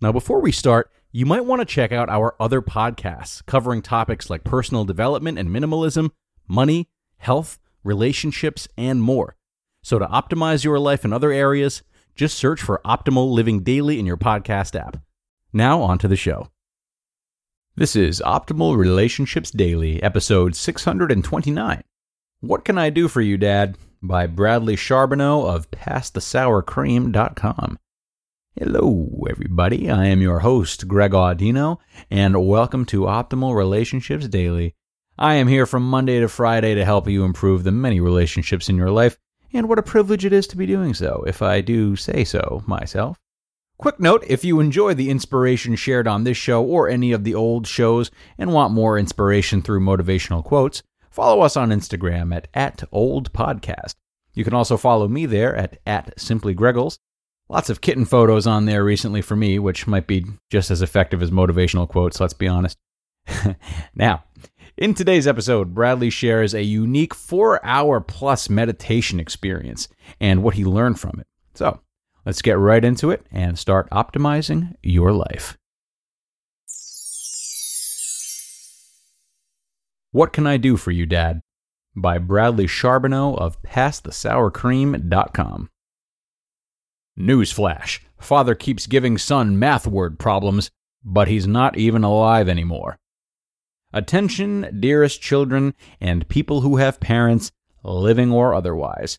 [0.00, 4.28] Now, before we start, you might want to check out our other podcasts covering topics
[4.28, 6.10] like personal development and minimalism,
[6.48, 6.88] money,
[7.18, 9.36] health, relationships, and more.
[9.82, 11.82] So, to optimize your life in other areas,
[12.14, 14.98] just search for Optimal Living Daily in your podcast app.
[15.52, 16.48] Now, on to the show.
[17.76, 21.82] This is Optimal Relationships Daily, episode 629.
[22.40, 23.76] What Can I Do for You, Dad?
[24.02, 27.78] by Bradley Charbonneau of PassTheSourCream.com.
[28.56, 29.90] Hello, everybody.
[29.90, 31.78] I am your host, Greg Audino,
[32.08, 34.76] and welcome to Optimal Relationships Daily.
[35.18, 38.76] I am here from Monday to Friday to help you improve the many relationships in
[38.76, 39.18] your life,
[39.52, 42.62] and what a privilege it is to be doing so, if I do say so
[42.64, 43.18] myself.
[43.76, 47.34] Quick note if you enjoy the inspiration shared on this show or any of the
[47.34, 50.80] old shows and want more inspiration through motivational quotes,
[51.10, 53.96] follow us on Instagram at, at oldpodcast.
[54.32, 56.98] You can also follow me there at, at simplygreggles.
[57.48, 61.22] Lots of kitten photos on there recently for me, which might be just as effective
[61.22, 62.78] as motivational quotes, let's be honest.
[63.94, 64.24] now,
[64.76, 69.88] in today's episode, Bradley shares a unique four hour plus meditation experience
[70.20, 71.26] and what he learned from it.
[71.54, 71.80] So,
[72.24, 75.58] let's get right into it and start optimizing your life.
[80.10, 81.40] What Can I Do for You, Dad?
[81.96, 85.70] by Bradley Charbonneau of PassTheSourCream.com.
[87.18, 90.70] Newsflash Father keeps giving son math word problems,
[91.04, 92.98] but he's not even alive anymore.
[93.92, 99.18] Attention, dearest children, and people who have parents, living or otherwise.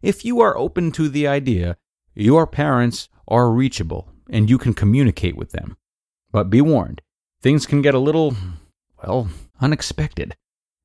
[0.00, 1.76] If you are open to the idea,
[2.14, 5.76] your parents are reachable and you can communicate with them.
[6.30, 7.02] But be warned,
[7.42, 8.36] things can get a little,
[9.02, 9.28] well,
[9.60, 10.36] unexpected.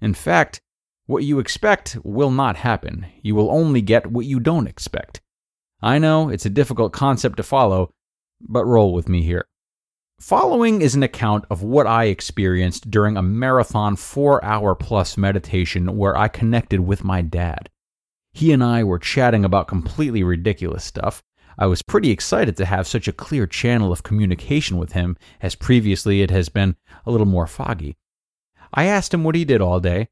[0.00, 0.60] In fact,
[1.06, 3.06] what you expect will not happen.
[3.22, 5.20] You will only get what you don't expect.
[5.80, 7.90] I know it's a difficult concept to follow,
[8.40, 9.46] but roll with me here.
[10.20, 15.96] Following is an account of what I experienced during a marathon four hour plus meditation
[15.96, 17.70] where I connected with my dad.
[18.32, 21.22] He and I were chatting about completely ridiculous stuff.
[21.56, 25.54] I was pretty excited to have such a clear channel of communication with him, as
[25.54, 27.96] previously it has been a little more foggy.
[28.74, 30.08] I asked him what he did all day,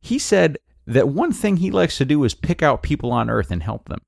[0.00, 3.50] he said that one thing he likes to do is pick out people on Earth
[3.50, 4.00] and help them.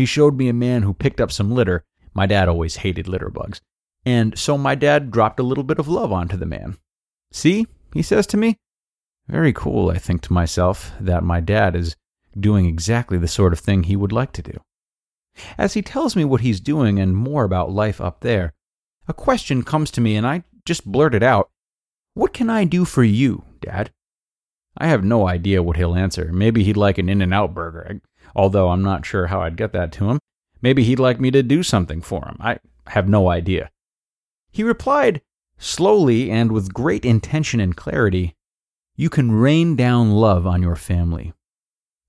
[0.00, 1.84] He showed me a man who picked up some litter.
[2.14, 3.60] My dad always hated litter bugs.
[4.06, 6.78] And so my dad dropped a little bit of love onto the man.
[7.32, 8.56] See, he says to me.
[9.28, 11.96] Very cool, I think to myself, that my dad is
[12.34, 14.58] doing exactly the sort of thing he would like to do.
[15.58, 18.54] As he tells me what he's doing and more about life up there,
[19.06, 21.50] a question comes to me and I just blurt it out
[22.14, 23.92] What can I do for you, Dad?
[24.78, 26.32] I have no idea what he'll answer.
[26.32, 28.00] Maybe he'd like an In N Out burger,
[28.34, 30.18] although I'm not sure how I'd get that to him.
[30.62, 32.36] Maybe he'd like me to do something for him.
[32.40, 32.58] I
[32.88, 33.70] have no idea.
[34.50, 35.22] He replied,
[35.58, 38.34] slowly and with great intention and clarity,
[38.96, 41.32] You can rain down love on your family.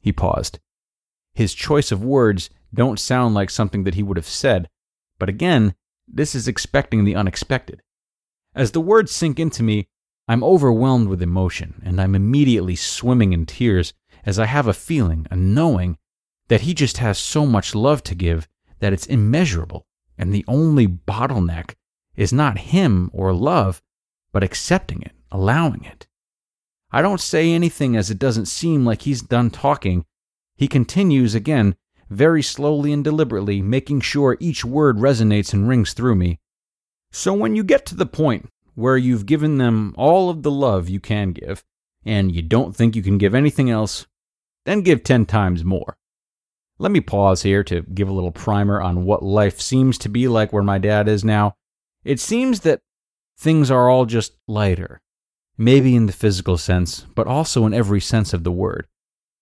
[0.01, 0.59] He paused.
[1.33, 4.69] His choice of words don't sound like something that he would have said,
[5.19, 5.75] but again,
[6.07, 7.81] this is expecting the unexpected.
[8.53, 9.87] As the words sink into me,
[10.27, 13.93] I'm overwhelmed with emotion, and I'm immediately swimming in tears
[14.25, 15.97] as I have a feeling, a knowing,
[16.51, 18.45] that he just has so much love to give
[18.79, 19.85] that it's immeasurable,
[20.17, 21.75] and the only bottleneck
[22.17, 23.81] is not him or love,
[24.33, 26.07] but accepting it, allowing it.
[26.91, 30.03] I don't say anything as it doesn't seem like he's done talking.
[30.57, 31.77] He continues again,
[32.09, 36.41] very slowly and deliberately, making sure each word resonates and rings through me.
[37.13, 40.89] So when you get to the point where you've given them all of the love
[40.89, 41.63] you can give,
[42.03, 44.05] and you don't think you can give anything else,
[44.65, 45.95] then give 10 times more.
[46.81, 50.27] Let me pause here to give a little primer on what life seems to be
[50.27, 51.53] like where my dad is now.
[52.03, 52.81] It seems that
[53.37, 54.99] things are all just lighter,
[55.59, 58.87] maybe in the physical sense, but also in every sense of the word.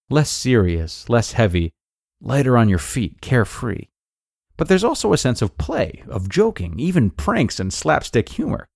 [0.09, 1.71] Less serious, less heavy,
[2.19, 3.85] lighter on your feet, carefree.
[4.57, 8.67] But there's also a sense of play, of joking, even pranks and slapstick humor.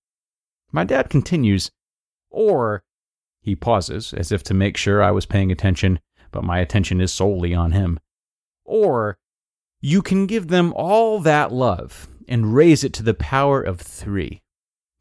[0.72, 1.70] My dad continues,
[2.30, 2.82] or
[3.42, 6.00] he pauses as if to make sure I was paying attention,
[6.32, 8.00] but my attention is solely on him.
[8.64, 9.18] Or
[9.80, 14.40] you can give them all that love, and raise it to the power of 3.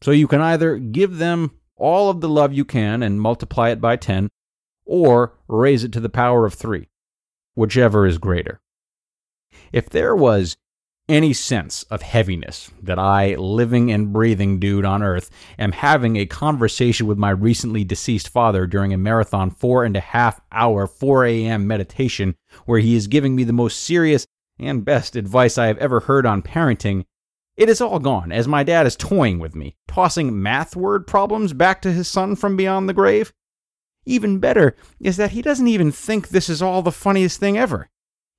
[0.01, 3.80] So you can either give them all of the love you can and multiply it
[3.80, 4.30] by 10,
[4.86, 6.89] or raise it to the power of 3,
[7.56, 8.60] whichever is greater.
[9.71, 10.57] If there was
[11.09, 15.29] any sense of heaviness that I, living and breathing dude on earth,
[15.59, 20.01] am having a conversation with my recently deceased father during a marathon four and a
[20.01, 21.67] half hour 4 a.m.
[21.67, 22.35] meditation
[22.65, 24.25] where he is giving me the most serious
[24.59, 27.03] and best advice I have ever heard on parenting,
[27.57, 31.53] it is all gone as my dad is toying with me, tossing math word problems
[31.53, 33.33] back to his son from beyond the grave.
[34.05, 37.89] Even better is that he doesn't even think this is all the funniest thing ever.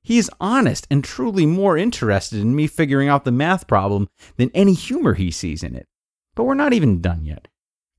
[0.04, 4.74] He's honest and truly more interested in me figuring out the math problem than any
[4.74, 5.86] humor he sees in it.
[6.34, 7.48] But we're not even done yet.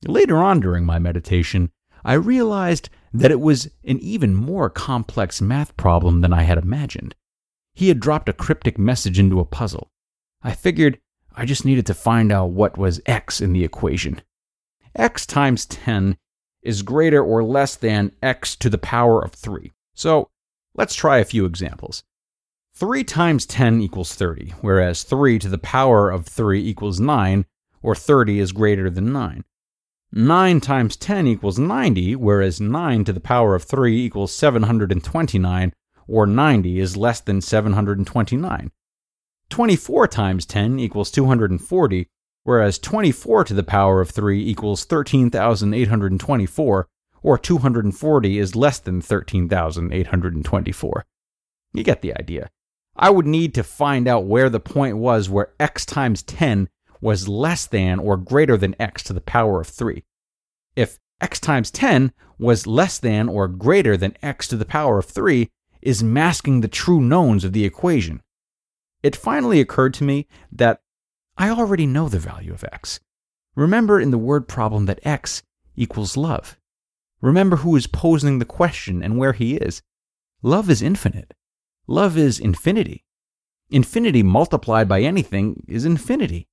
[0.06, 1.72] Later on during my meditation,
[2.04, 7.16] I realized that it was an even more complex math problem than I had imagined.
[7.74, 9.90] He had dropped a cryptic message into a puzzle.
[10.44, 11.00] I figured
[11.36, 14.22] I just needed to find out what was x in the equation.
[14.96, 16.18] x times 10
[16.62, 19.72] is greater or less than x to the power of 3.
[19.96, 20.30] So
[20.78, 22.04] Let's try a few examples.
[22.74, 27.46] 3 times 10 equals 30, whereas 3 to the power of 3 equals 9,
[27.82, 29.46] or 30 is greater than 9.
[30.12, 35.74] 9 times 10 equals 90, whereas 9 to the power of 3 equals 729,
[36.10, 38.72] or 90 is less than 729.
[39.50, 42.08] 24 times 10 equals 240,
[42.44, 46.88] whereas 24 to the power of 3 equals 13,824,
[47.26, 51.06] or 240 is less than 13,824.
[51.74, 52.52] You get the idea.
[52.96, 56.70] I would need to find out where the point was where x times 10
[57.02, 60.04] was less than or greater than x to the power of 3.
[60.76, 65.06] If x times 10 was less than or greater than x to the power of
[65.06, 65.50] 3
[65.82, 68.22] is masking the true knowns of the equation.
[69.02, 70.80] It finally occurred to me that
[71.38, 73.00] I already know the value of x.
[73.56, 75.42] Remember in the word problem that x
[75.76, 76.60] equals love.
[77.26, 79.82] Remember who is posing the question and where he is.
[80.44, 81.34] Love is infinite.
[81.88, 83.04] Love is infinity.
[83.72, 86.48] Infinity multiplied by anything is infinity.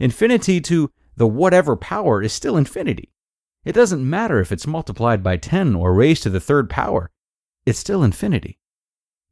[0.00, 3.12] Infinity to the whatever power is still infinity.
[3.64, 7.12] It doesn't matter if it's multiplied by 10 or raised to the third power,
[7.64, 8.58] it's still infinity.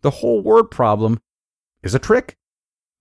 [0.02, 1.20] The whole word problem
[1.82, 2.36] is a trick.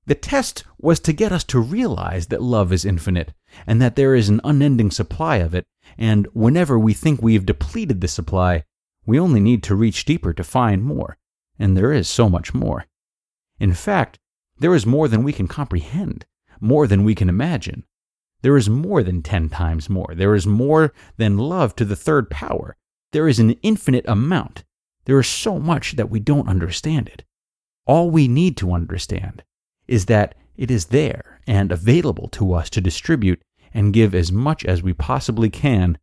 [0.08, 3.34] The test was to get us to realize that love is infinite
[3.66, 5.66] and that there is an unending supply of it,
[5.98, 8.66] and whenever we think we've depleted the supply,
[9.08, 11.18] we only need to reach deeper to find more,
[11.58, 12.86] and there is so much more.
[13.60, 14.20] In fact,
[14.60, 16.26] there is more than we can comprehend,
[16.60, 17.84] more than we can imagine.
[18.42, 20.14] There is more than 10 times more.
[20.16, 22.78] There is more than love to the third power.
[23.12, 24.64] There is an infinite amount.
[25.06, 27.24] There is so much that we don't understand it.
[27.88, 29.44] All we need to understand
[29.88, 33.42] is that it is there and available to us to distribute
[33.74, 35.98] and give as much as we possibly can,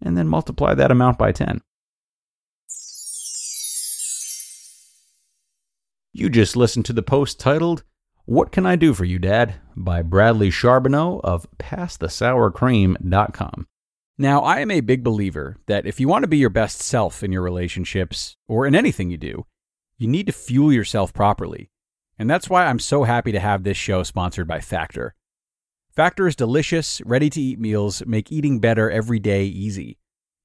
[0.00, 1.60] and then multiply that amount by 10.
[6.14, 7.84] You just listened to the post titled,
[8.24, 9.56] What Can I Do for You, Dad?
[9.74, 13.66] by Bradley Charbonneau of PassTheSourCream.com.
[14.18, 17.22] Now, I am a big believer that if you want to be your best self
[17.22, 19.46] in your relationships or in anything you do,
[19.96, 21.70] you need to fuel yourself properly.
[22.22, 25.16] And that's why I'm so happy to have this show sponsored by Factor.
[25.90, 29.98] Factor's delicious, ready to eat meals make eating better every day easy.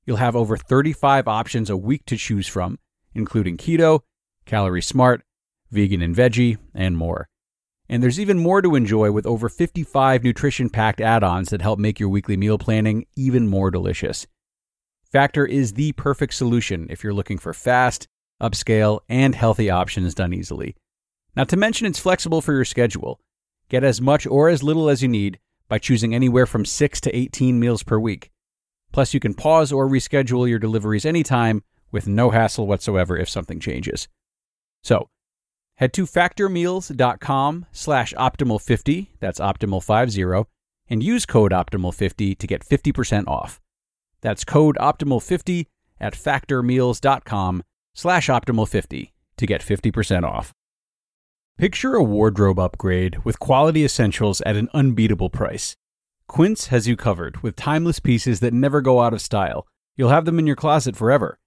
[0.03, 2.79] You'll have over 35 options a week to choose from,
[3.13, 3.99] including keto,
[4.47, 5.21] calorie smart,
[5.69, 7.29] vegan and veggie, and more.
[7.87, 11.77] And there's even more to enjoy with over 55 nutrition packed add ons that help
[11.77, 14.25] make your weekly meal planning even more delicious.
[15.11, 18.07] Factor is the perfect solution if you're looking for fast,
[18.41, 20.75] upscale, and healthy options done easily.
[21.37, 23.21] Not to mention, it's flexible for your schedule.
[23.69, 25.37] Get as much or as little as you need
[25.69, 28.31] by choosing anywhere from 6 to 18 meals per week.
[28.91, 33.59] Plus, you can pause or reschedule your deliveries anytime with no hassle whatsoever if something
[33.59, 34.07] changes.
[34.83, 35.09] So,
[35.75, 40.45] head to factormeals.com slash optimal50, that's optimal50,
[40.89, 43.61] and use code optimal50 to get 50% off.
[44.21, 45.67] That's code optimal50
[45.99, 47.63] at factormeals.com
[47.93, 50.51] slash optimal50 to get 50% off.
[51.57, 55.75] Picture a wardrobe upgrade with quality essentials at an unbeatable price.
[56.27, 59.65] Quince has you covered with timeless pieces that never go out of style.
[59.95, 61.39] You'll have them in your closet forever.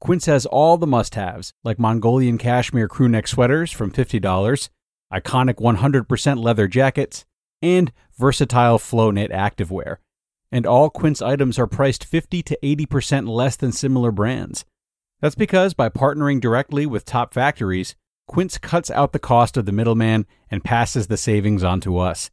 [0.00, 4.68] Quince has all the must haves, like Mongolian cashmere crewneck sweaters from $50,
[5.12, 7.24] iconic 100% leather jackets,
[7.60, 9.96] and versatile flow knit activewear.
[10.52, 14.64] And all Quince items are priced 50 to 80% less than similar brands.
[15.20, 17.96] That's because by partnering directly with top factories,
[18.28, 22.30] Quince cuts out the cost of the middleman and passes the savings on to us.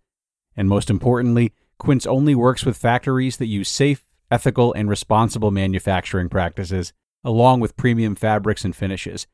[0.55, 6.29] And most importantly, Quince only works with factories that use safe, ethical, and responsible manufacturing
[6.29, 9.25] practices, along with premium fabrics and finishes.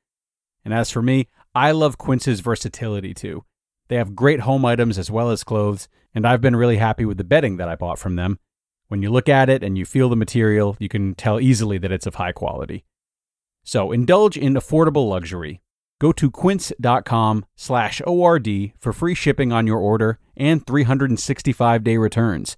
[0.63, 3.44] And as for me, I love Quince's versatility too.
[3.88, 7.18] They have great home items as well as clothes, and I've been really happy with
[7.18, 8.39] the bedding that I bought from them.
[8.88, 11.91] When you look at it and you feel the material, you can tell easily that
[11.91, 12.86] it's of high quality.
[13.63, 15.62] So indulge in affordable luxury.
[16.01, 22.58] Go to quince.com slash ORD for free shipping on your order and 365 day returns.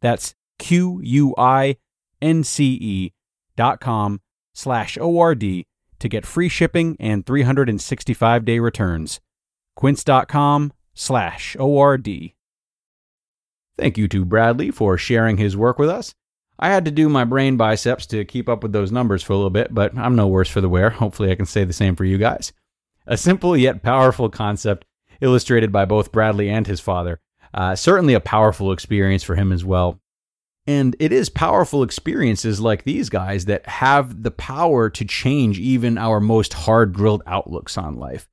[0.00, 1.76] That's Q U I
[2.20, 3.12] N C E
[3.56, 4.20] dot com
[4.54, 5.44] slash ORD
[6.00, 9.20] to get free shipping and 365 day returns.
[9.76, 12.08] Quince.com slash ORD.
[13.78, 16.12] Thank you to Bradley for sharing his work with us.
[16.58, 19.36] I had to do my brain biceps to keep up with those numbers for a
[19.36, 20.90] little bit, but I'm no worse for the wear.
[20.90, 22.52] Hopefully, I can say the same for you guys.
[23.06, 24.84] A simple yet powerful concept
[25.20, 27.20] illustrated by both Bradley and his father.
[27.52, 30.00] Uh, certainly a powerful experience for him as well.
[30.66, 35.98] And it is powerful experiences like these guys that have the power to change even
[35.98, 38.28] our most hard drilled outlooks on life.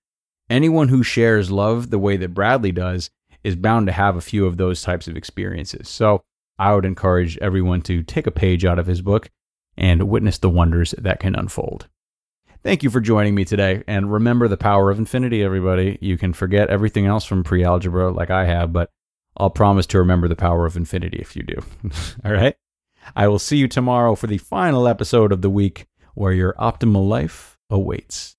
[0.50, 3.10] Anyone who shares love the way that Bradley does
[3.44, 5.90] is bound to have a few of those types of experiences.
[5.90, 6.22] So
[6.60, 9.30] I would encourage everyone to take a page out of his book
[9.76, 11.88] and witness the wonders that can unfold.
[12.64, 13.84] Thank you for joining me today.
[13.88, 15.98] And remember the power of infinity, everybody.
[16.02, 18.90] You can forget everything else from pre algebra like I have, but
[19.38, 21.62] I'll promise to remember the power of infinity if you do.
[22.26, 22.56] All right?
[23.16, 27.08] I will see you tomorrow for the final episode of the week where your optimal
[27.08, 28.37] life awaits.